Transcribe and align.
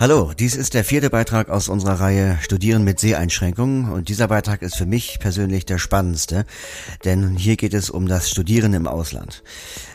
Hallo, 0.00 0.30
dies 0.32 0.54
ist 0.54 0.74
der 0.74 0.84
vierte 0.84 1.10
Beitrag 1.10 1.48
aus 1.48 1.68
unserer 1.68 1.98
Reihe 1.98 2.38
Studieren 2.40 2.84
mit 2.84 3.00
Seheinschränkungen 3.00 3.90
und 3.90 4.08
dieser 4.08 4.28
Beitrag 4.28 4.62
ist 4.62 4.76
für 4.76 4.86
mich 4.86 5.18
persönlich 5.18 5.66
der 5.66 5.78
spannendste, 5.78 6.46
denn 7.04 7.34
hier 7.34 7.56
geht 7.56 7.74
es 7.74 7.90
um 7.90 8.06
das 8.06 8.30
Studieren 8.30 8.74
im 8.74 8.86
Ausland. 8.86 9.42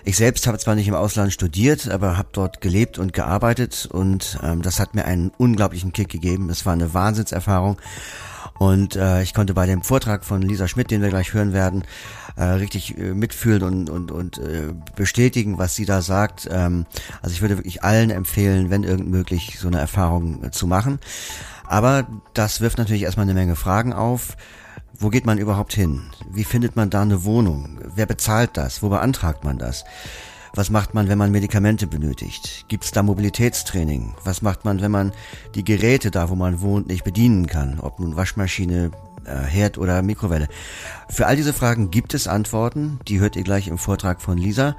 Ich 0.03 0.17
selbst 0.17 0.45
habe 0.45 0.57
zwar 0.57 0.75
nicht 0.75 0.89
im 0.89 0.93
Ausland 0.93 1.31
studiert, 1.31 1.87
aber 1.87 2.17
habe 2.17 2.27
dort 2.33 2.59
gelebt 2.59 2.99
und 2.99 3.13
gearbeitet 3.13 3.87
und 3.89 4.39
ähm, 4.43 4.61
das 4.61 4.81
hat 4.81 4.93
mir 4.93 5.05
einen 5.05 5.31
unglaublichen 5.37 5.93
Kick 5.93 6.09
gegeben. 6.09 6.49
Es 6.49 6.65
war 6.65 6.73
eine 6.73 6.93
Wahnsinnserfahrung 6.93 7.77
und 8.59 8.95
äh, 8.95 9.21
ich 9.23 9.33
konnte 9.33 9.53
bei 9.53 9.65
dem 9.65 9.81
Vortrag 9.81 10.23
von 10.23 10.41
Lisa 10.41 10.67
Schmidt, 10.67 10.91
den 10.91 11.01
wir 11.01 11.09
gleich 11.09 11.33
hören 11.33 11.53
werden, 11.53 11.83
äh, 12.35 12.43
richtig 12.43 12.97
äh, 12.97 13.13
mitfühlen 13.13 13.63
und, 13.63 13.89
und, 13.89 14.11
und 14.11 14.37
äh, 14.37 14.73
bestätigen, 14.95 15.57
was 15.57 15.75
sie 15.75 15.85
da 15.85 16.01
sagt. 16.01 16.47
Ähm, 16.51 16.85
also 17.21 17.33
ich 17.33 17.41
würde 17.41 17.57
wirklich 17.57 17.83
allen 17.83 18.09
empfehlen, 18.09 18.69
wenn 18.69 18.83
irgend 18.83 19.09
möglich, 19.09 19.57
so 19.59 19.67
eine 19.67 19.79
Erfahrung 19.79 20.43
äh, 20.43 20.51
zu 20.51 20.67
machen. 20.67 20.99
Aber 21.65 22.07
das 22.33 22.61
wirft 22.61 22.77
natürlich 22.77 23.03
erstmal 23.03 23.25
eine 23.25 23.33
Menge 23.33 23.55
Fragen 23.55 23.93
auf. 23.93 24.37
Wo 24.93 25.09
geht 25.09 25.25
man 25.25 25.39
überhaupt 25.39 25.73
hin? 25.73 26.03
Wie 26.31 26.43
findet 26.43 26.75
man 26.75 26.89
da 26.89 27.01
eine 27.01 27.23
Wohnung? 27.23 27.79
Wer 27.95 28.05
bezahlt 28.05 28.51
das? 28.57 28.83
Wo 28.83 28.89
beantragt 28.89 29.43
man 29.43 29.57
das? 29.57 29.83
Was 30.55 30.69
macht 30.69 30.93
man, 30.93 31.09
wenn 31.09 31.17
man 31.17 31.31
Medikamente 31.31 31.87
benötigt? 31.87 32.65
Gibt 32.67 32.83
es 32.83 32.91
da 32.91 33.01
Mobilitätstraining? 33.01 34.13
Was 34.23 34.43
macht 34.43 34.65
man, 34.65 34.81
wenn 34.81 34.91
man 34.91 35.11
die 35.55 35.63
Geräte 35.63 36.11
da, 36.11 36.29
wo 36.29 36.35
man 36.35 36.61
wohnt, 36.61 36.85
nicht 36.85 37.03
bedienen 37.03 37.47
kann? 37.47 37.79
Ob 37.79 37.99
nun 37.99 38.15
Waschmaschine, 38.15 38.91
äh, 39.25 39.35
Herd 39.35 39.79
oder 39.79 40.03
Mikrowelle? 40.03 40.47
Für 41.09 41.25
all 41.25 41.35
diese 41.35 41.53
Fragen 41.53 41.89
gibt 41.89 42.13
es 42.13 42.27
Antworten. 42.27 42.99
Die 43.07 43.19
hört 43.19 43.35
ihr 43.35 43.41
gleich 43.43 43.67
im 43.67 43.79
Vortrag 43.79 44.21
von 44.21 44.37
Lisa. 44.37 44.75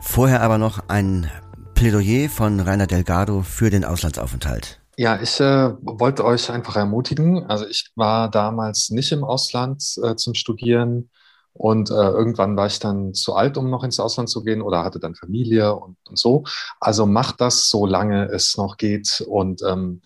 Vorher 0.00 0.42
aber 0.42 0.58
noch 0.58 0.88
ein 0.88 1.30
Plädoyer 1.74 2.28
von 2.28 2.58
Rainer 2.58 2.88
Delgado 2.88 3.42
für 3.42 3.70
den 3.70 3.84
Auslandsaufenthalt. 3.84 4.80
Ja, 4.96 5.22
ich 5.22 5.38
äh, 5.38 5.70
wollte 5.82 6.24
euch 6.24 6.50
einfach 6.50 6.74
ermutigen. 6.74 7.46
Also 7.46 7.64
ich 7.68 7.92
war 7.94 8.28
damals 8.28 8.90
nicht 8.90 9.12
im 9.12 9.22
Ausland 9.22 9.84
äh, 10.02 10.16
zum 10.16 10.34
Studieren 10.34 11.10
und 11.54 11.90
äh, 11.90 11.94
irgendwann 11.94 12.56
war 12.56 12.66
ich 12.66 12.78
dann 12.78 13.14
zu 13.14 13.34
alt, 13.34 13.56
um 13.56 13.70
noch 13.70 13.84
ins 13.84 14.00
Ausland 14.00 14.30
zu 14.30 14.42
gehen 14.42 14.62
oder 14.62 14.84
hatte 14.84 14.98
dann 14.98 15.14
Familie 15.14 15.74
und, 15.74 15.96
und 16.08 16.18
so. 16.18 16.44
Also 16.80 17.06
macht 17.06 17.40
das, 17.40 17.68
solange 17.68 18.26
es 18.26 18.56
noch 18.56 18.76
geht. 18.78 19.22
Und 19.26 19.62
ähm, 19.62 20.00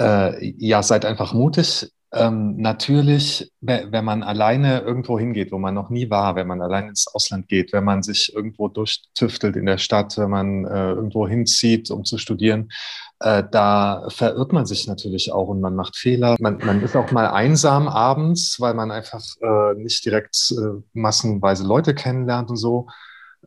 äh, 0.00 0.52
ja, 0.58 0.82
seid 0.82 1.04
einfach 1.04 1.34
mutig. 1.34 1.92
Ähm, 2.16 2.56
natürlich, 2.58 3.50
wenn 3.60 4.04
man 4.04 4.22
alleine 4.22 4.80
irgendwo 4.80 5.18
hingeht, 5.18 5.50
wo 5.50 5.58
man 5.58 5.74
noch 5.74 5.90
nie 5.90 6.10
war, 6.10 6.36
wenn 6.36 6.46
man 6.46 6.62
allein 6.62 6.88
ins 6.88 7.08
Ausland 7.12 7.48
geht, 7.48 7.72
wenn 7.72 7.82
man 7.82 8.04
sich 8.04 8.32
irgendwo 8.34 8.68
durchtüftelt 8.68 9.56
in 9.56 9.66
der 9.66 9.78
Stadt, 9.78 10.16
wenn 10.16 10.30
man 10.30 10.64
äh, 10.64 10.90
irgendwo 10.90 11.26
hinzieht, 11.26 11.90
um 11.90 12.04
zu 12.04 12.18
studieren, 12.18 12.70
äh, 13.18 13.42
da 13.50 14.06
verirrt 14.10 14.52
man 14.52 14.64
sich 14.64 14.86
natürlich 14.86 15.32
auch 15.32 15.48
und 15.48 15.60
man 15.60 15.74
macht 15.74 15.96
Fehler. 15.96 16.36
Man, 16.38 16.58
man 16.58 16.82
ist 16.82 16.94
auch 16.94 17.10
mal 17.10 17.26
einsam 17.28 17.88
abends, 17.88 18.60
weil 18.60 18.74
man 18.74 18.92
einfach 18.92 19.24
äh, 19.40 19.74
nicht 19.74 20.04
direkt 20.04 20.52
äh, 20.52 20.80
massenweise 20.92 21.66
Leute 21.66 21.94
kennenlernt 21.94 22.48
und 22.50 22.56
so. 22.56 22.86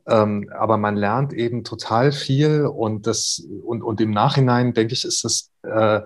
Ähm, 0.07 0.49
aber 0.57 0.77
man 0.77 0.95
lernt 0.95 1.31
eben 1.31 1.63
total 1.63 2.11
viel 2.11 2.65
und 2.65 3.07
das 3.07 3.41
und, 3.63 3.81
und 3.81 4.01
im 4.01 4.11
Nachhinein 4.11 4.73
denke 4.73 4.93
ich, 4.93 5.05
ist 5.05 5.23
das 5.23 5.51
äh, 5.63 6.01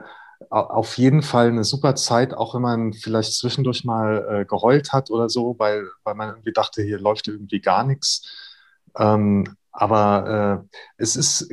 auf 0.52 0.98
jeden 0.98 1.22
Fall 1.22 1.48
eine 1.48 1.64
super 1.64 1.96
Zeit, 1.96 2.34
auch 2.34 2.54
wenn 2.54 2.62
man 2.62 2.94
vielleicht 2.94 3.34
zwischendurch 3.34 3.86
mal 3.86 4.42
äh, 4.42 4.46
geheult 4.46 4.92
hat 4.92 5.10
oder 5.10 5.30
so, 5.30 5.56
weil, 5.58 5.88
weil 6.04 6.16
man 6.16 6.30
irgendwie 6.30 6.52
dachte, 6.52 6.84
hier 6.84 7.00
läuft 7.00 7.30
irgendwie 7.30 7.62
gar 7.62 7.86
nichts. 7.86 8.30
Ähm, 8.98 9.56
aber 9.74 10.68
äh, 10.70 10.78
es 10.98 11.16
ist, 11.16 11.50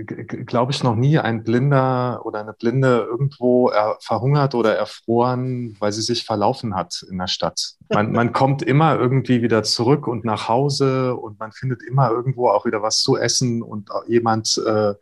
glaube 0.47 0.73
ich, 0.73 0.83
noch 0.83 0.97
nie 0.97 1.21
ein 1.21 1.45
Blinder 1.45 2.23
oder 2.25 2.41
eine 2.41 2.53
Blinde 2.53 3.07
irgendwo 3.09 3.71
verhungert 4.01 4.57
oder 4.57 4.75
erfroren, 4.77 5.77
weil 5.79 5.93
sie 5.93 6.03
sich 6.03 6.25
verlaufen 6.25 6.75
hat 6.75 7.07
in 7.09 7.19
der 7.19 7.29
Stadt. 7.29 7.75
Man, 7.89 8.11
man 8.13 8.33
kommt 8.33 8.63
immer 8.63 8.97
irgendwie 8.97 9.41
wieder 9.43 9.63
zurück 9.63 10.09
und 10.09 10.25
nach 10.25 10.49
Hause 10.49 11.15
und 11.15 11.39
man 11.39 11.53
findet 11.53 11.85
immer 11.85 12.11
irgendwo 12.11 12.49
auch 12.49 12.67
wieder 12.67 12.83
was 12.83 13.03
zu 13.03 13.17
essen 13.17 13.63
und 13.63 13.91
jemand, 14.09 14.61
äh, 14.67 14.95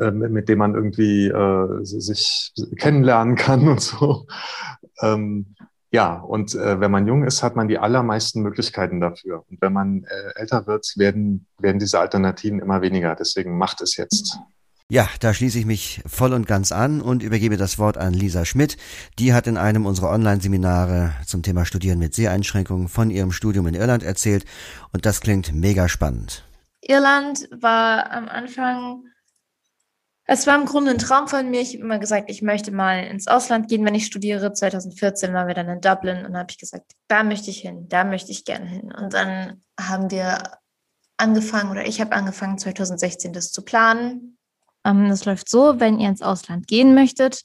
äh, 0.00 0.10
mit 0.10 0.48
dem 0.48 0.58
man 0.58 0.74
irgendwie 0.74 1.28
äh, 1.28 1.84
sich 1.84 2.52
kennenlernen 2.78 3.36
kann 3.36 3.68
und 3.68 3.80
so. 3.80 4.26
Ähm, 5.00 5.54
ja, 5.94 6.14
und 6.14 6.56
äh, 6.56 6.80
wenn 6.80 6.90
man 6.90 7.06
jung 7.06 7.24
ist, 7.24 7.44
hat 7.44 7.54
man 7.54 7.68
die 7.68 7.78
allermeisten 7.78 8.42
Möglichkeiten 8.42 9.00
dafür. 9.00 9.44
Und 9.48 9.62
wenn 9.62 9.72
man 9.72 10.02
äh, 10.04 10.40
älter 10.40 10.66
wird, 10.66 10.92
werden, 10.96 11.46
werden 11.58 11.78
diese 11.78 12.00
Alternativen 12.00 12.58
immer 12.58 12.82
weniger. 12.82 13.14
Deswegen 13.14 13.56
macht 13.56 13.80
es 13.80 13.96
jetzt. 13.96 14.40
Ja, 14.90 15.08
da 15.20 15.32
schließe 15.32 15.58
ich 15.58 15.66
mich 15.66 16.02
voll 16.04 16.32
und 16.32 16.46
ganz 16.46 16.72
an 16.72 17.00
und 17.00 17.22
übergebe 17.22 17.56
das 17.56 17.78
Wort 17.78 17.96
an 17.96 18.12
Lisa 18.12 18.44
Schmidt. 18.44 18.76
Die 19.18 19.32
hat 19.32 19.46
in 19.46 19.56
einem 19.56 19.86
unserer 19.86 20.10
Online-Seminare 20.10 21.12
zum 21.24 21.42
Thema 21.42 21.64
Studieren 21.64 22.00
mit 22.00 22.12
Seheinschränkungen 22.12 22.88
von 22.88 23.10
ihrem 23.10 23.32
Studium 23.32 23.66
in 23.68 23.74
Irland 23.74 24.02
erzählt. 24.02 24.44
Und 24.92 25.06
das 25.06 25.20
klingt 25.20 25.54
mega 25.54 25.88
spannend. 25.88 26.44
Irland 26.82 27.48
war 27.50 28.10
am 28.10 28.28
Anfang 28.28 29.04
es 30.26 30.46
war 30.46 30.56
im 30.56 30.64
Grunde 30.64 30.92
ein 30.92 30.98
Traum 30.98 31.28
von 31.28 31.50
mir. 31.50 31.60
Ich 31.60 31.74
habe 31.74 31.84
immer 31.84 31.98
gesagt, 31.98 32.30
ich 32.30 32.40
möchte 32.40 32.72
mal 32.72 33.04
ins 33.04 33.26
Ausland 33.26 33.68
gehen, 33.68 33.84
wenn 33.84 33.94
ich 33.94 34.06
studiere. 34.06 34.52
2014 34.52 35.34
waren 35.34 35.46
wir 35.46 35.54
dann 35.54 35.68
in 35.68 35.80
Dublin 35.80 36.24
und 36.24 36.36
habe 36.36 36.50
ich 36.50 36.58
gesagt, 36.58 36.92
da 37.08 37.22
möchte 37.22 37.50
ich 37.50 37.58
hin, 37.58 37.88
da 37.88 38.04
möchte 38.04 38.32
ich 38.32 38.44
gerne 38.44 38.66
hin. 38.66 38.92
Und 38.92 39.12
dann 39.12 39.62
haben 39.78 40.10
wir 40.10 40.38
angefangen 41.18 41.70
oder 41.70 41.86
ich 41.86 42.00
habe 42.00 42.12
angefangen 42.12 42.58
2016 42.58 43.32
das 43.32 43.52
zu 43.52 43.62
planen. 43.62 44.38
Ähm, 44.84 45.08
das 45.10 45.26
läuft 45.26 45.48
so, 45.48 45.78
wenn 45.78 46.00
ihr 46.00 46.08
ins 46.08 46.22
Ausland 46.22 46.66
gehen 46.66 46.94
möchtet, 46.94 47.42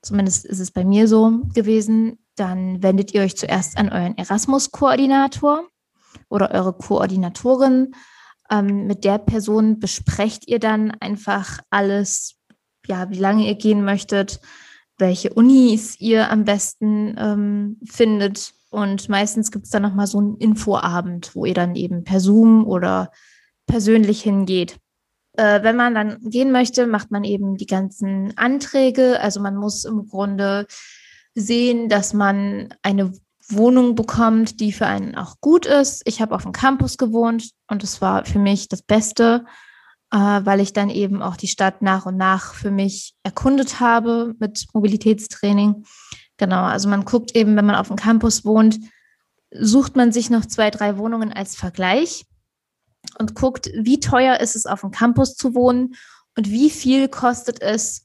zumindest 0.00 0.46
ist 0.46 0.60
es 0.60 0.70
bei 0.70 0.84
mir 0.84 1.08
so 1.08 1.40
gewesen, 1.54 2.18
dann 2.36 2.82
wendet 2.82 3.12
ihr 3.14 3.22
euch 3.22 3.36
zuerst 3.36 3.76
an 3.76 3.90
euren 3.90 4.16
Erasmus-Koordinator 4.16 5.68
oder 6.28 6.50
eure 6.52 6.72
Koordinatorin 6.72 7.94
ähm, 8.50 8.86
mit 8.86 9.04
der 9.04 9.18
Person 9.18 9.80
besprecht 9.80 10.48
ihr 10.48 10.58
dann 10.58 10.90
einfach 11.00 11.60
alles, 11.70 12.36
ja, 12.86 13.10
wie 13.10 13.18
lange 13.18 13.46
ihr 13.46 13.54
gehen 13.54 13.84
möchtet, 13.84 14.40
welche 14.98 15.32
Unis 15.32 16.00
ihr 16.00 16.30
am 16.30 16.44
besten 16.44 17.16
ähm, 17.18 17.80
findet. 17.84 18.54
Und 18.70 19.08
meistens 19.08 19.50
gibt 19.50 19.66
es 19.66 19.70
dann 19.70 19.82
nochmal 19.82 20.06
so 20.06 20.18
einen 20.18 20.36
Infoabend, 20.36 21.34
wo 21.34 21.46
ihr 21.46 21.54
dann 21.54 21.74
eben 21.74 22.04
per 22.04 22.20
Zoom 22.20 22.66
oder 22.66 23.10
persönlich 23.66 24.22
hingeht. 24.22 24.76
Äh, 25.36 25.62
wenn 25.62 25.76
man 25.76 25.94
dann 25.94 26.18
gehen 26.22 26.52
möchte, 26.52 26.86
macht 26.86 27.10
man 27.10 27.24
eben 27.24 27.56
die 27.56 27.66
ganzen 27.66 28.36
Anträge. 28.36 29.20
Also 29.20 29.40
man 29.40 29.56
muss 29.56 29.84
im 29.84 30.06
Grunde 30.06 30.66
sehen, 31.34 31.88
dass 31.88 32.12
man 32.12 32.72
eine 32.82 33.12
Wohnung 33.48 33.94
bekommt, 33.94 34.60
die 34.60 34.72
für 34.72 34.86
einen 34.86 35.14
auch 35.14 35.40
gut 35.40 35.66
ist. 35.66 36.02
Ich 36.06 36.20
habe 36.20 36.34
auf 36.34 36.44
dem 36.44 36.52
Campus 36.52 36.96
gewohnt 36.96 37.50
und 37.68 37.84
es 37.84 38.00
war 38.00 38.24
für 38.24 38.38
mich 38.38 38.68
das 38.68 38.82
Beste, 38.82 39.44
äh, 40.10 40.16
weil 40.16 40.60
ich 40.60 40.72
dann 40.72 40.90
eben 40.90 41.22
auch 41.22 41.36
die 41.36 41.48
Stadt 41.48 41.82
nach 41.82 42.06
und 42.06 42.16
nach 42.16 42.54
für 42.54 42.70
mich 42.70 43.14
erkundet 43.22 43.80
habe 43.80 44.34
mit 44.38 44.66
Mobilitätstraining. 44.72 45.84
Genau, 46.36 46.62
also 46.62 46.88
man 46.88 47.04
guckt 47.04 47.36
eben, 47.36 47.56
wenn 47.56 47.66
man 47.66 47.76
auf 47.76 47.88
dem 47.88 47.96
Campus 47.96 48.44
wohnt, 48.44 48.78
sucht 49.50 49.94
man 49.94 50.12
sich 50.12 50.30
noch 50.30 50.46
zwei, 50.46 50.70
drei 50.70 50.98
Wohnungen 50.98 51.32
als 51.32 51.54
Vergleich 51.54 52.26
und 53.18 53.34
guckt, 53.34 53.70
wie 53.74 54.00
teuer 54.00 54.40
ist 54.40 54.56
es 54.56 54.66
auf 54.66 54.80
dem 54.80 54.90
Campus 54.90 55.36
zu 55.36 55.54
wohnen 55.54 55.94
und 56.36 56.50
wie 56.50 56.70
viel 56.70 57.08
kostet 57.08 57.60
es 57.60 58.04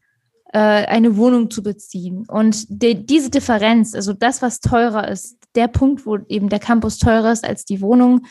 eine 0.57 1.15
Wohnung 1.17 1.51
zu 1.51 1.61
beziehen. 1.61 2.25
Und 2.27 2.65
de, 2.69 2.95
diese 2.95 3.29
Differenz, 3.29 3.93
also 3.93 4.13
das, 4.13 4.41
was 4.41 4.59
teurer 4.59 5.07
ist, 5.07 5.37
der 5.55 5.67
Punkt, 5.67 6.05
wo 6.05 6.17
eben 6.27 6.49
der 6.49 6.59
Campus 6.59 6.97
teurer 6.97 7.31
ist 7.31 7.45
als 7.45 7.65
die 7.65 7.81
Wohnung, 7.81 8.25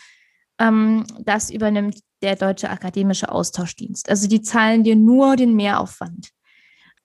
ähm, 0.59 1.05
das 1.21 1.51
übernimmt 1.51 2.01
der 2.23 2.37
Deutsche 2.37 2.71
Akademische 2.71 3.31
Austauschdienst. 3.31 4.09
Also 4.09 4.29
die 4.29 4.43
zahlen 4.43 4.83
dir 4.83 4.97
nur 4.97 5.37
den 5.37 5.55
Mehraufwand. 5.55 6.31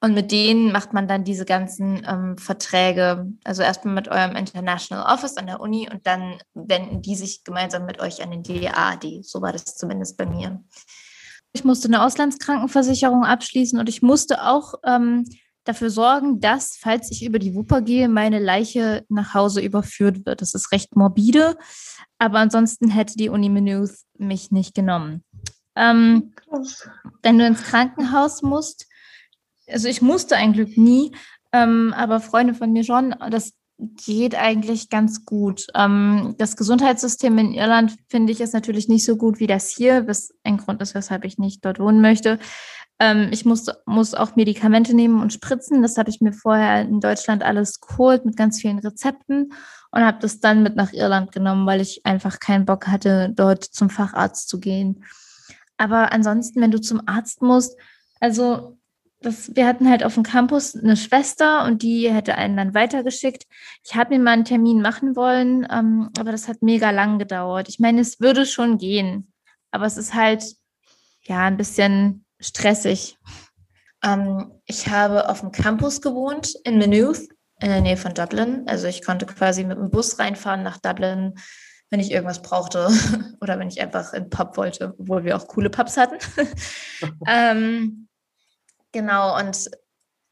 Und 0.01 0.15
mit 0.15 0.31
denen 0.31 0.73
macht 0.73 0.91
man 0.91 1.07
dann 1.07 1.23
diese 1.23 1.45
ganzen 1.45 2.05
ähm, 2.05 2.37
Verträge, 2.37 3.25
also 3.45 3.63
erstmal 3.63 3.95
mit 3.95 4.09
eurem 4.09 4.35
International 4.35 5.13
Office 5.13 5.37
an 5.37 5.47
der 5.47 5.61
Uni 5.61 5.87
und 5.89 6.05
dann 6.05 6.39
wenden 6.53 7.01
die 7.01 7.15
sich 7.15 7.45
gemeinsam 7.45 7.85
mit 7.85 8.01
euch 8.01 8.21
an 8.21 8.31
den 8.31 8.43
DAAD. 8.43 9.23
So 9.23 9.41
war 9.41 9.53
das 9.53 9.77
zumindest 9.77 10.17
bei 10.17 10.25
mir. 10.25 10.61
Ich 11.53 11.63
musste 11.63 11.87
eine 11.87 12.03
Auslandskrankenversicherung 12.03 13.25
abschließen 13.25 13.79
und 13.79 13.87
ich 13.87 14.01
musste 14.01 14.43
auch 14.43 14.73
ähm, 14.83 15.25
dafür 15.63 15.89
sorgen, 15.89 16.39
dass, 16.39 16.77
falls 16.79 17.11
ich 17.11 17.23
über 17.23 17.39
die 17.39 17.53
Wupper 17.55 17.81
gehe, 17.81 18.09
meine 18.09 18.39
Leiche 18.39 19.05
nach 19.07 19.33
Hause 19.33 19.61
überführt 19.61 20.25
wird. 20.25 20.41
Das 20.41 20.53
ist 20.53 20.71
recht 20.71 20.95
morbide, 20.95 21.57
aber 22.17 22.39
ansonsten 22.39 22.89
hätte 22.89 23.15
die 23.15 23.29
Uni 23.29 23.49
Maynooth 23.49 23.95
mich 24.17 24.51
nicht 24.51 24.75
genommen. 24.75 25.23
Ähm, 25.75 26.33
wenn 27.21 27.37
du 27.37 27.45
ins 27.45 27.63
Krankenhaus 27.63 28.41
musst, 28.41 28.87
also 29.67 29.87
ich 29.87 30.01
musste 30.01 30.35
ein 30.35 30.53
Glück 30.53 30.77
nie, 30.77 31.15
ähm, 31.51 31.93
aber 31.95 32.19
Freunde 32.19 32.53
von 32.53 32.73
mir 32.73 32.83
schon, 32.83 33.15
das 33.29 33.53
geht 33.77 34.35
eigentlich 34.35 34.89
ganz 34.89 35.25
gut. 35.25 35.67
Ähm, 35.75 36.35
das 36.37 36.55
Gesundheitssystem 36.55 37.37
in 37.37 37.53
Irland 37.53 37.95
finde 38.09 38.31
ich 38.31 38.41
ist 38.41 38.53
natürlich 38.53 38.87
nicht 38.87 39.05
so 39.05 39.17
gut 39.17 39.39
wie 39.39 39.47
das 39.47 39.69
hier, 39.69 40.07
was 40.07 40.33
ein 40.43 40.57
Grund 40.57 40.81
ist, 40.81 40.95
weshalb 40.95 41.25
ich 41.25 41.37
nicht 41.37 41.65
dort 41.65 41.79
wohnen 41.79 42.01
möchte. 42.01 42.39
Ähm, 42.99 43.29
ich 43.31 43.45
musste, 43.45 43.81
muss 43.85 44.13
auch 44.13 44.35
Medikamente 44.35 44.95
nehmen 44.95 45.21
und 45.21 45.33
spritzen. 45.33 45.81
Das 45.81 45.97
habe 45.97 46.09
ich 46.09 46.21
mir 46.21 46.33
vorher 46.33 46.81
in 46.81 46.99
Deutschland 46.99 47.43
alles 47.43 47.79
geholt 47.79 48.25
mit 48.25 48.37
ganz 48.37 48.61
vielen 48.61 48.79
Rezepten 48.79 49.53
und 49.91 50.01
habe 50.01 50.19
das 50.21 50.39
dann 50.39 50.63
mit 50.63 50.75
nach 50.75 50.93
Irland 50.93 51.31
genommen, 51.31 51.65
weil 51.65 51.81
ich 51.81 52.05
einfach 52.05 52.39
keinen 52.39 52.65
Bock 52.65 52.87
hatte, 52.87 53.31
dort 53.35 53.63
zum 53.63 53.89
Facharzt 53.89 54.49
zu 54.49 54.59
gehen. 54.59 55.03
Aber 55.77 56.11
ansonsten, 56.11 56.61
wenn 56.61 56.71
du 56.71 56.79
zum 56.79 57.01
Arzt 57.07 57.41
musst, 57.41 57.77
also 58.19 58.77
das, 59.23 59.55
wir 59.55 59.65
hatten 59.65 59.89
halt 59.89 60.03
auf 60.03 60.13
dem 60.13 60.23
Campus 60.23 60.75
eine 60.75 60.97
Schwester 60.97 61.65
und 61.65 61.81
die 61.81 62.11
hätte 62.11 62.35
einen 62.35 62.57
dann 62.57 62.73
weitergeschickt. 62.73 63.45
Ich 63.83 63.95
habe 63.95 64.15
mir 64.15 64.23
mal 64.23 64.31
einen 64.31 64.45
Termin 64.45 64.81
machen 64.81 65.15
wollen, 65.15 65.67
ähm, 65.71 66.09
aber 66.19 66.31
das 66.31 66.47
hat 66.47 66.61
mega 66.61 66.91
lang 66.91 67.19
gedauert. 67.19 67.69
Ich 67.69 67.79
meine, 67.79 68.01
es 68.01 68.19
würde 68.19 68.45
schon 68.45 68.77
gehen, 68.77 69.31
aber 69.71 69.85
es 69.85 69.97
ist 69.97 70.13
halt 70.13 70.43
ja 71.23 71.45
ein 71.45 71.57
bisschen 71.57 72.25
stressig. 72.39 73.17
Ähm, 74.03 74.51
ich 74.65 74.89
habe 74.89 75.29
auf 75.29 75.39
dem 75.39 75.51
Campus 75.51 76.01
gewohnt 76.01 76.53
in 76.63 76.77
Maynooth 76.77 77.21
in 77.61 77.69
der 77.69 77.81
Nähe 77.81 77.97
von 77.97 78.13
Dublin. 78.13 78.63
Also 78.67 78.87
ich 78.87 79.03
konnte 79.03 79.25
quasi 79.25 79.63
mit 79.63 79.77
dem 79.77 79.89
Bus 79.89 80.19
reinfahren 80.19 80.63
nach 80.63 80.77
Dublin, 80.79 81.35
wenn 81.89 81.99
ich 82.01 82.11
irgendwas 82.11 82.41
brauchte 82.41 82.89
oder 83.41 83.57
wenn 83.57 83.69
ich 83.69 83.81
einfach 83.81 84.13
in 84.13 84.29
Pub 84.29 84.57
wollte, 84.57 84.93
obwohl 84.99 85.23
wir 85.23 85.37
auch 85.37 85.47
coole 85.47 85.69
Pubs 85.69 85.95
hatten. 85.95 86.17
ähm, 87.27 88.09
Genau, 88.93 89.37
und 89.37 89.69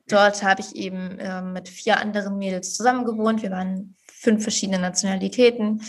dort 0.08 0.44
habe 0.44 0.62
ich 0.62 0.76
eben 0.76 1.20
äh, 1.20 1.42
mit 1.42 1.68
vier 1.68 2.00
anderen 2.00 2.38
Mädels 2.38 2.76
zusammen 2.76 3.06
gewohnt. 3.06 3.42
Wir 3.42 3.52
waren 3.52 3.96
fünf 4.08 4.44
verschiedene 4.44 4.80
Nationalitäten. 4.80 5.82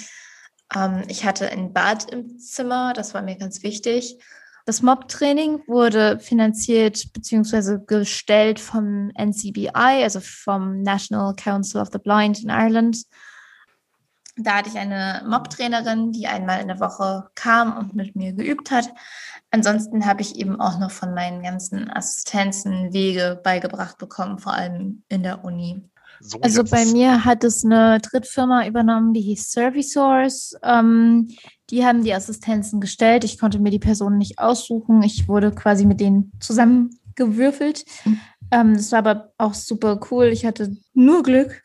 Ähm, 0.75 1.05
ich 1.09 1.25
hatte 1.25 1.51
ein 1.51 1.73
Bad 1.73 2.11
im 2.11 2.39
Zimmer, 2.39 2.95
das 2.95 3.15
war 3.15 3.23
mir 3.23 3.37
ganz 3.37 3.63
wichtig. 3.63 4.19
Das 4.65 4.81
Mob-Training 4.81 5.65
wurde 5.67 6.21
finanziert 6.21 7.13
bzw. 7.13 7.79
gestellt 7.85 8.59
vom 8.61 9.11
NCBI, 9.19 10.03
also 10.03 10.21
vom 10.21 10.83
National 10.83 11.35
Council 11.35 11.81
of 11.81 11.89
the 11.93 11.99
Blind 11.99 12.43
in 12.43 12.49
Ireland. 12.49 13.05
Da 14.37 14.57
hatte 14.57 14.71
ich 14.71 14.79
eine 14.79 15.23
Mob-Trainerin, 15.29 16.13
die 16.13 16.27
einmal 16.27 16.61
in 16.63 16.69
der 16.69 16.81
Woche 16.81 17.29
kam 17.35 17.77
und 17.77 17.95
mit 17.95 18.17
mir 18.17 18.33
geübt 18.33 18.71
hat. 18.71 18.93
Ansonsten 19.51 20.07
habe 20.07 20.23
ich 20.23 20.37
eben 20.37 20.59
auch 20.61 20.79
noch 20.79 20.91
von 20.91 21.13
meinen 21.13 21.43
ganzen 21.43 21.91
Assistenzen 21.91 22.95
Wege 22.95 23.41
beigebracht 23.45 23.99
bekommen, 23.99 24.39
vor 24.39 24.55
allem 24.55 25.03
in 25.09 25.23
der 25.23 25.45
Uni. 25.45 25.83
So, 26.21 26.39
also 26.41 26.63
bei 26.63 26.85
mir 26.87 27.25
hat 27.25 27.43
es 27.43 27.65
eine 27.65 27.99
Drittfirma 28.01 28.67
übernommen, 28.67 29.13
die 29.13 29.21
hieß 29.21 29.51
Servisource. 29.51 30.57
Ähm, 30.63 31.29
die 31.69 31.85
haben 31.85 32.05
die 32.05 32.15
Assistenzen 32.15 32.81
gestellt. 32.81 33.25
Ich 33.25 33.39
konnte 33.39 33.59
mir 33.59 33.71
die 33.71 33.79
Personen 33.79 34.19
nicht 34.19 34.39
aussuchen. 34.39 35.03
Ich 35.03 35.27
wurde 35.27 35.51
quasi 35.51 35.85
mit 35.85 36.01
denen 36.01 36.33
zusammengewürfelt. 36.39 37.85
Mhm. 38.05 38.21
Ähm, 38.53 38.75
das 38.75 38.93
war 38.93 39.01
aber 39.01 39.33
auch 39.37 39.55
super 39.55 39.99
cool. 40.11 40.27
Ich 40.27 40.47
hatte 40.47 40.77
nur 40.95 41.23
Glück. 41.23 41.65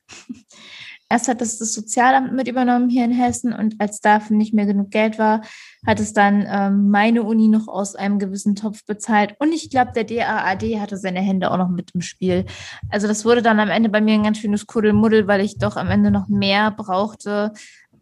Erst 1.09 1.29
hat 1.29 1.41
es 1.41 1.57
das 1.57 1.73
Sozialamt 1.73 2.33
mit 2.33 2.47
übernommen 2.47 2.89
hier 2.89 3.05
in 3.05 3.11
Hessen 3.11 3.53
und 3.53 3.75
als 3.79 4.01
dafür 4.01 4.35
nicht 4.35 4.53
mehr 4.53 4.65
genug 4.65 4.91
Geld 4.91 5.17
war, 5.17 5.41
hat 5.85 6.01
es 6.01 6.11
dann 6.11 6.45
ähm, 6.49 6.89
meine 6.89 7.23
Uni 7.23 7.47
noch 7.47 7.69
aus 7.69 7.95
einem 7.95 8.19
gewissen 8.19 8.55
Topf 8.55 8.85
bezahlt. 8.85 9.35
Und 9.39 9.53
ich 9.53 9.69
glaube, 9.69 9.93
der 9.93 10.03
DAAD 10.03 10.63
hatte 10.81 10.97
seine 10.97 11.21
Hände 11.21 11.49
auch 11.49 11.57
noch 11.57 11.69
mit 11.69 11.91
im 11.93 12.01
Spiel. 12.01 12.45
Also 12.89 13.07
das 13.07 13.23
wurde 13.23 13.41
dann 13.41 13.59
am 13.61 13.69
Ende 13.69 13.87
bei 13.87 14.01
mir 14.01 14.15
ein 14.15 14.23
ganz 14.23 14.39
schönes 14.39 14.67
Kuddelmuddel, 14.67 15.27
weil 15.27 15.41
ich 15.41 15.57
doch 15.57 15.77
am 15.77 15.89
Ende 15.89 16.11
noch 16.11 16.27
mehr 16.27 16.71
brauchte, 16.71 17.53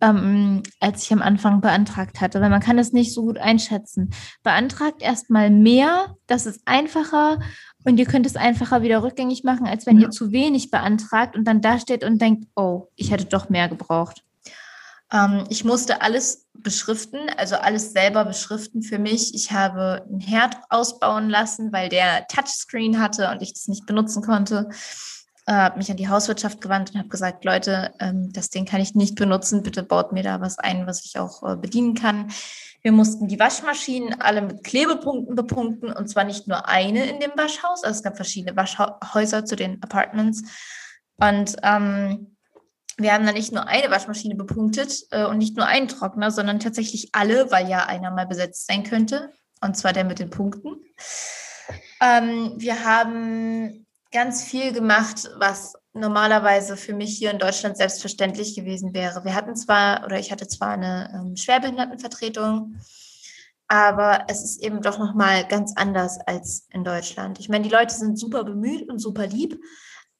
ähm, 0.02 0.64
als 0.80 1.04
ich 1.04 1.14
am 1.14 1.22
Anfang 1.22 1.62
beantragt 1.62 2.22
hatte, 2.22 2.42
weil 2.42 2.50
man 2.50 2.62
kann 2.62 2.80
es 2.80 2.92
nicht 2.92 3.14
so 3.14 3.24
gut 3.24 3.38
einschätzen. 3.38 4.10
Beantragt 4.44 5.02
erstmal 5.02 5.50
mehr, 5.50 6.16
das 6.28 6.46
ist 6.46 6.62
einfacher 6.66 7.40
und 7.86 7.98
ihr 7.98 8.06
könnt 8.06 8.26
es 8.26 8.36
einfacher 8.36 8.82
wieder 8.82 9.04
rückgängig 9.04 9.44
machen, 9.44 9.68
als 9.68 9.86
wenn 9.86 9.98
ja. 9.98 10.04
ihr 10.04 10.12
zu 10.12 10.32
wenig 10.32 10.72
beantragt 10.72 11.36
und 11.36 11.46
dann 11.46 11.62
da 11.62 11.80
steht 11.80 12.04
und 12.04 12.20
denkt, 12.20 12.48
oh, 12.56 12.88
ich 12.96 13.12
hätte 13.12 13.26
doch 13.26 13.50
mehr 13.50 13.70
gebraucht. 13.70 14.24
Ähm, 15.14 15.46
ich 15.50 15.64
musste 15.64 16.02
alles 16.02 16.48
beschriften, 16.54 17.30
also 17.38 17.56
alles 17.56 17.94
selber 17.94 18.26
beschriften 18.26 18.82
für 18.82 18.98
mich. 18.98 19.36
Ich 19.36 19.52
habe 19.52 20.04
einen 20.10 20.20
Herd 20.20 20.56
ausbauen 20.70 21.30
lassen, 21.30 21.72
weil 21.72 21.90
der 21.90 22.28
Touchscreen 22.28 23.00
hatte 23.00 23.30
und 23.30 23.42
ich 23.42 23.54
das 23.54 23.68
nicht 23.68 23.86
benutzen 23.86 24.24
konnte. 24.24 24.70
Äh, 25.46 25.54
habe 25.54 25.78
mich 25.78 25.92
an 25.92 25.98
die 25.98 26.10
Hauswirtschaft 26.10 26.60
gewandt 26.60 26.92
und 26.92 26.98
habe 26.98 27.10
gesagt, 27.10 27.46
Leute, 27.46 27.94
ähm, 28.00 28.34
das 28.34 28.50
Ding 28.50 28.66
kann 28.66 28.82
ich 28.82 28.96
nicht 28.96 29.14
benutzen. 29.16 29.62
Bitte 29.62 29.84
baut 29.84 30.12
mir 30.12 30.24
da 30.24 30.42
was 30.42 30.58
ein, 30.58 30.88
was 30.88 31.06
ich 31.06 31.20
auch 31.20 31.44
äh, 31.44 31.56
bedienen 31.56 31.94
kann. 31.94 32.32
Wir 32.86 32.92
mussten 32.92 33.28
die 33.28 33.40
Waschmaschinen 33.40 34.22
alle 34.22 34.44
mit 34.44 34.64
Klebepunkten 34.64 35.34
bepunkten 35.34 35.92
und 35.92 36.08
zwar 36.08 36.24
nicht 36.24 36.48
nur 36.48 36.70
eine 36.70 37.10
in 37.10 37.20
dem 37.20 37.32
Waschhaus, 37.36 37.84
also 37.84 37.98
es 37.98 38.04
gab 38.04 38.16
verschiedene 38.16 38.56
Waschhäuser 38.56 39.44
zu 39.44 39.56
den 39.56 39.82
Apartments. 39.82 40.44
Und 41.16 41.56
ähm, 41.64 42.38
wir 42.98 43.12
haben 43.12 43.26
dann 43.26 43.34
nicht 43.34 43.52
nur 43.52 43.68
eine 43.68 43.90
Waschmaschine 43.90 44.36
bepunktet 44.36 45.02
äh, 45.10 45.26
und 45.26 45.40
nicht 45.40 45.58
nur 45.58 45.66
einen 45.66 45.88
Trockner, 45.88 46.30
sondern 46.30 46.60
tatsächlich 46.60 47.10
alle, 47.14 47.50
weil 47.50 47.68
ja 47.68 47.88
einer 47.88 48.12
mal 48.12 48.28
besetzt 48.28 48.68
sein 48.68 48.84
könnte. 48.84 49.32
Und 49.62 49.76
zwar 49.76 49.92
der 49.92 50.04
mit 50.04 50.20
den 50.20 50.30
Punkten. 50.30 50.76
Ähm, 52.00 52.54
wir 52.58 52.86
haben 52.86 53.88
ganz 54.12 54.44
viel 54.44 54.74
gemacht, 54.74 55.28
was 55.40 55.74
normalerweise 55.96 56.78
für 56.78 56.94
mich 56.94 57.18
hier 57.18 57.32
in 57.32 57.40
Deutschland 57.40 57.78
selbstverständlich 57.78 58.56
gewesen 58.56 58.94
wäre. 58.94 59.24
Wir 59.24 59.34
hatten 59.34 59.56
zwar, 59.56 60.04
oder 60.06 60.20
ich 60.20 60.32
hatte 60.32 60.48
zwar 60.48 60.72
eine 60.72 61.10
ähm, 61.14 61.36
Schwerbehindertenvertretung, 61.36 62.76
aber 63.68 64.26
es 64.28 64.44
ist 64.44 64.62
eben 64.62 64.82
doch 64.82 65.00
nochmal 65.00 65.48
ganz 65.48 65.74
anders 65.76 66.20
als 66.26 66.68
in 66.72 66.84
Deutschland. 66.84 67.40
Ich 67.40 67.50
meine, 67.50 67.64
die 67.64 67.74
Leute 67.74 67.96
sind 67.96 68.20
super 68.20 68.44
bemüht 68.44 68.88
und 68.90 69.00
super 69.00 69.26
lieb, 69.26 69.60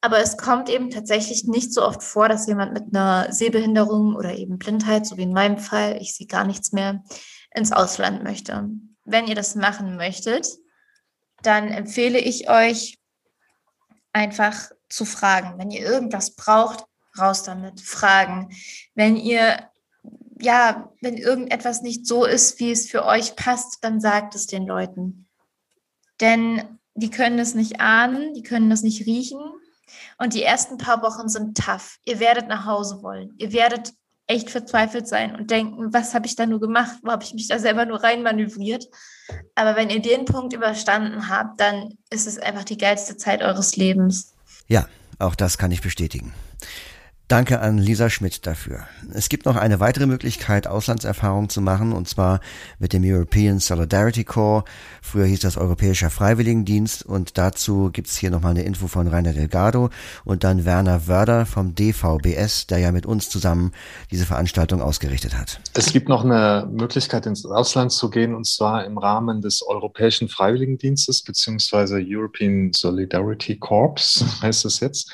aber 0.00 0.18
es 0.18 0.36
kommt 0.36 0.68
eben 0.68 0.90
tatsächlich 0.90 1.44
nicht 1.44 1.72
so 1.72 1.84
oft 1.84 2.02
vor, 2.02 2.28
dass 2.28 2.46
jemand 2.46 2.72
mit 2.72 2.94
einer 2.94 3.32
Sehbehinderung 3.32 4.14
oder 4.16 4.34
eben 4.34 4.58
Blindheit, 4.58 5.06
so 5.06 5.16
wie 5.16 5.22
in 5.22 5.32
meinem 5.32 5.58
Fall, 5.58 5.98
ich 6.00 6.14
sehe 6.14 6.26
gar 6.26 6.44
nichts 6.44 6.72
mehr, 6.72 7.02
ins 7.54 7.72
Ausland 7.72 8.22
möchte. 8.22 8.68
Wenn 9.04 9.26
ihr 9.26 9.34
das 9.34 9.54
machen 9.54 9.96
möchtet, 9.96 10.48
dann 11.42 11.68
empfehle 11.68 12.18
ich 12.18 12.50
euch 12.50 12.98
einfach 14.12 14.70
zu 14.88 15.04
fragen. 15.04 15.58
Wenn 15.58 15.70
ihr 15.70 15.80
irgendwas 15.80 16.34
braucht, 16.34 16.84
raus 17.18 17.42
damit, 17.42 17.80
fragen. 17.80 18.50
Wenn 18.94 19.16
ihr, 19.16 19.70
ja, 20.40 20.92
wenn 21.00 21.16
irgendetwas 21.16 21.82
nicht 21.82 22.06
so 22.06 22.24
ist, 22.24 22.60
wie 22.60 22.70
es 22.70 22.90
für 22.90 23.04
euch 23.04 23.36
passt, 23.36 23.78
dann 23.82 24.00
sagt 24.00 24.34
es 24.34 24.46
den 24.46 24.66
Leuten. 24.66 25.28
Denn 26.20 26.78
die 26.94 27.10
können 27.10 27.38
es 27.38 27.54
nicht 27.54 27.80
ahnen, 27.80 28.34
die 28.34 28.42
können 28.42 28.70
das 28.70 28.82
nicht 28.82 29.06
riechen. 29.06 29.40
Und 30.18 30.34
die 30.34 30.42
ersten 30.42 30.78
paar 30.78 31.02
Wochen 31.02 31.28
sind 31.28 31.56
tough. 31.56 31.98
Ihr 32.04 32.20
werdet 32.20 32.48
nach 32.48 32.64
Hause 32.66 33.02
wollen. 33.02 33.34
Ihr 33.38 33.52
werdet 33.52 33.92
echt 34.26 34.50
verzweifelt 34.50 35.06
sein 35.06 35.36
und 35.36 35.50
denken, 35.50 35.92
was 35.92 36.14
habe 36.14 36.26
ich 36.26 36.34
da 36.34 36.46
nur 36.46 36.58
gemacht? 36.58 36.98
Wo 37.02 37.12
habe 37.12 37.22
ich 37.22 37.32
mich 37.34 37.46
da 37.48 37.58
selber 37.58 37.86
nur 37.86 38.02
reinmanövriert? 38.02 38.88
Aber 39.54 39.76
wenn 39.76 39.90
ihr 39.90 40.02
den 40.02 40.24
Punkt 40.24 40.52
überstanden 40.52 41.28
habt, 41.28 41.60
dann 41.60 41.96
ist 42.10 42.26
es 42.26 42.38
einfach 42.38 42.64
die 42.64 42.78
geilste 42.78 43.16
Zeit 43.16 43.42
eures 43.42 43.76
Lebens. 43.76 44.35
Ja, 44.68 44.86
auch 45.18 45.34
das 45.34 45.58
kann 45.58 45.70
ich 45.70 45.80
bestätigen. 45.80 46.34
Danke 47.28 47.60
an 47.60 47.78
Lisa 47.78 48.08
Schmidt 48.08 48.46
dafür. 48.46 48.86
Es 49.12 49.28
gibt 49.28 49.46
noch 49.46 49.56
eine 49.56 49.80
weitere 49.80 50.06
Möglichkeit, 50.06 50.68
Auslandserfahrung 50.68 51.48
zu 51.48 51.60
machen, 51.60 51.92
und 51.92 52.08
zwar 52.08 52.38
mit 52.78 52.92
dem 52.92 53.02
European 53.04 53.58
Solidarity 53.58 54.22
Corps. 54.22 54.62
Früher 55.02 55.26
hieß 55.26 55.40
das 55.40 55.56
Europäischer 55.56 56.08
Freiwilligendienst 56.08 57.04
und 57.04 57.36
dazu 57.36 57.90
gibt's 57.92 58.16
hier 58.16 58.30
nochmal 58.30 58.52
eine 58.52 58.62
Info 58.62 58.86
von 58.86 59.08
Rainer 59.08 59.32
Delgado 59.32 59.90
und 60.24 60.44
dann 60.44 60.64
Werner 60.64 61.08
Wörder 61.08 61.46
vom 61.46 61.74
DVBS, 61.74 62.68
der 62.68 62.78
ja 62.78 62.92
mit 62.92 63.06
uns 63.06 63.28
zusammen 63.28 63.72
diese 64.12 64.24
Veranstaltung 64.24 64.80
ausgerichtet 64.80 65.36
hat. 65.36 65.58
Es 65.74 65.92
gibt 65.92 66.08
noch 66.08 66.24
eine 66.24 66.68
Möglichkeit, 66.70 67.26
ins 67.26 67.44
Ausland 67.44 67.90
zu 67.90 68.08
gehen, 68.08 68.36
und 68.36 68.46
zwar 68.46 68.84
im 68.84 68.98
Rahmen 68.98 69.40
des 69.40 69.62
Europäischen 69.66 70.28
Freiwilligendienstes 70.28 71.22
beziehungsweise 71.22 72.00
European 72.00 72.70
Solidarity 72.72 73.58
Corps 73.58 74.24
heißt 74.42 74.64
es 74.64 74.78
jetzt. 74.78 75.12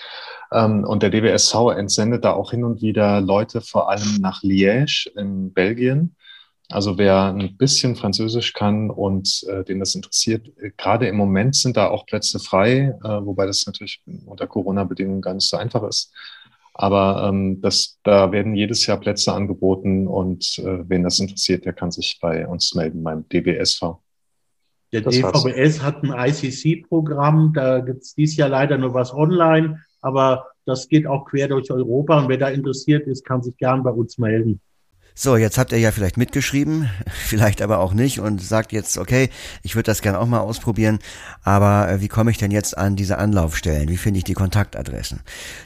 Ähm, 0.53 0.85
und 0.85 1.03
der 1.03 1.11
DWSV 1.11 1.55
entsendet 1.77 2.25
da 2.25 2.33
auch 2.33 2.51
hin 2.51 2.65
und 2.65 2.83
wieder 2.83 3.21
Leute 3.21 3.61
vor 3.61 3.91
allem 3.91 4.19
nach 4.21 4.43
Liège 4.43 5.09
in 5.17 5.53
Belgien. 5.53 6.17
Also 6.71 6.97
wer 6.97 7.35
ein 7.35 7.57
bisschen 7.57 7.97
Französisch 7.97 8.53
kann 8.53 8.91
und 8.91 9.45
äh, 9.49 9.65
den 9.65 9.81
das 9.81 9.95
interessiert, 9.95 10.49
äh, 10.59 10.71
gerade 10.77 11.07
im 11.07 11.17
Moment 11.17 11.55
sind 11.55 11.77
da 11.77 11.89
auch 11.89 12.07
Plätze 12.07 12.39
frei, 12.39 12.99
äh, 13.03 13.09
wobei 13.09 13.47
das 13.47 13.67
natürlich 13.67 14.03
unter 14.27 14.47
Corona-Bedingungen 14.47 15.21
gar 15.23 15.35
nicht 15.35 15.49
so 15.49 15.57
einfach 15.57 15.83
ist. 15.85 16.13
Aber 16.75 17.29
ähm, 17.29 17.61
das, 17.61 17.99
da 18.03 18.33
werden 18.33 18.55
jedes 18.55 18.87
Jahr 18.87 18.99
Plätze 18.99 19.33
angeboten 19.33 20.07
und 20.07 20.59
äh, 20.59 20.89
wen 20.89 21.03
das 21.03 21.19
interessiert, 21.19 21.67
der 21.67 21.75
kann 21.75 21.91
sich 21.91 22.19
bei 22.21 22.47
uns 22.47 22.75
melden, 22.75 23.03
beim 23.03 23.29
DBSV. 23.29 23.99
Der 24.93 25.03
das 25.03 25.15
DVBS 25.15 25.81
war's. 25.81 25.83
hat 25.83 26.03
ein 26.03 26.13
ICC-Programm, 26.13 27.53
da 27.55 27.81
gibt 27.81 28.03
es 28.03 28.15
dieses 28.15 28.37
Jahr 28.37 28.49
leider 28.49 28.79
nur 28.79 28.95
was 28.95 29.13
online 29.13 29.83
aber 30.03 30.49
das 30.67 30.89
geht 30.89 31.07
auch 31.07 31.25
quer 31.25 31.49
durch 31.49 31.71
Europa 31.71 32.19
und 32.19 32.29
wer 32.29 32.37
da 32.37 32.49
interessiert 32.49 33.07
ist, 33.07 33.25
kann 33.25 33.43
sich 33.43 33.57
gern 33.57 33.83
bei 33.83 33.91
uns 33.91 34.19
melden. 34.19 34.61
So, 35.15 35.37
jetzt 35.37 35.59
habt 35.59 35.73
ihr 35.73 35.79
ja 35.79 35.93
vielleicht 35.93 36.17
mitgeschrieben, 36.17 36.89
vielleicht 37.13 37.61
aber 37.61 37.81
auch 37.81 37.93
nicht 37.93 38.21
und 38.21 38.41
sagt 38.41 38.73
jetzt, 38.73 38.97
okay, 38.97 39.29
ich 39.63 39.75
würde 39.75 39.87
das 39.87 40.01
gerne 40.01 40.19
auch 40.19 40.27
mal 40.27 40.41
ausprobieren, 40.41 41.01
aber 41.43 41.91
äh, 41.91 42.01
wie 42.01 42.09
komme 42.09 42.31
ich 42.31 42.39
denn 42.39 42.51
jetzt 42.51 42.79
an 42.79 42.97
diese 42.97 43.19
Anlaufstellen? 43.19 43.91
Wie 43.91 43.99
finde 43.99 44.19
ich 44.19 44.25
die 44.25 44.33
Kontaktadressen? 44.33 45.21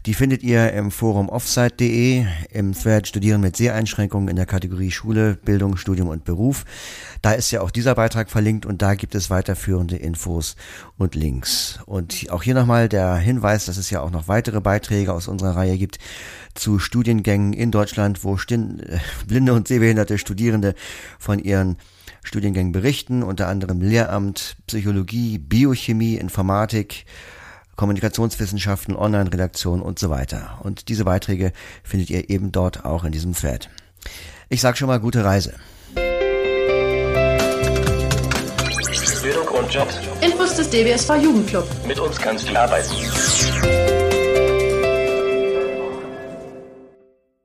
Die 0.05 0.15
findet 0.15 0.43
ihr 0.43 0.73
im 0.73 0.91
Forum 0.91 1.29
offsite.de, 1.29 2.27
im 2.51 2.75
Thread 2.75 3.07
Studieren 3.07 3.41
mit 3.41 3.57
Seheinschränkungen 3.57 4.29
in 4.29 4.37
der 4.37 4.47
Kategorie 4.47 4.91
Schule, 4.91 5.37
Bildung, 5.37 5.77
Studium 5.77 6.09
und 6.09 6.25
Beruf. 6.25 6.65
Da 7.23 7.33
ist 7.33 7.51
ja 7.53 7.61
auch 7.61 7.71
dieser 7.71 7.95
Beitrag 7.95 8.31
verlinkt 8.31 8.67
und 8.67 8.83
da 8.83 8.95
gibt 8.95 9.15
es 9.15 9.31
weiterführende 9.31 9.97
Infos 9.97 10.57
und 10.99 11.15
Links. 11.15 11.79
Und 11.87 12.27
auch 12.31 12.43
hier 12.43 12.55
nochmal 12.55 12.89
der 12.89 13.15
Hinweis, 13.17 13.67
dass 13.67 13.77
es 13.77 13.91
ja 13.91 14.01
auch 14.01 14.11
noch 14.11 14.27
weitere 14.27 14.61
Beiträge 14.61 15.13
aus 15.13 15.29
unserer 15.29 15.57
Reihe 15.57 15.79
gibt 15.79 15.99
zu 16.57 16.79
Studiengängen 16.79 17.53
in 17.53 17.71
Deutschland, 17.71 18.25
wo 18.25 18.35
äh, 18.35 18.99
blinde 19.37 19.53
und 19.53 19.69
sehbehinderte 19.69 20.17
Studierende 20.17 20.75
von 21.19 21.39
ihren 21.39 21.77
Studiengängen 22.23 22.73
berichten, 22.73 23.23
unter 23.23 23.49
anderem 23.49 23.83
Lehramt, 23.83 24.57
Psychologie, 24.67 25.37
Biochemie, 25.37 26.15
Informatik, 26.15 27.05
Kommunikationswissenschaften, 27.77 28.97
Online-Redaktion 28.97 29.83
und 29.83 29.99
so 29.99 30.09
weiter. 30.09 30.59
Und 30.63 30.89
diese 30.89 31.05
Beiträge 31.05 31.53
findet 31.85 32.09
ihr 32.09 32.31
eben 32.31 32.51
dort 32.51 32.87
auch 32.87 33.05
in 33.05 33.13
diesem 33.13 33.35
Thread. 33.35 33.69
Ich 34.49 34.63
sage 34.63 34.79
schon 34.79 34.89
mal 34.89 35.01
gute 35.01 35.23
Reise. 35.23 35.53
Bildung 39.23 39.49
und 39.49 39.75
Jobs. 39.75 40.01
Infos 40.23 40.57
des 40.57 40.71
DBSV 40.71 41.17
Jugendclub. 41.23 41.69
Mit 41.87 42.01
uns 42.01 42.17
kannst 42.17 42.49
du 42.49 42.59
arbeiten. 42.59 44.06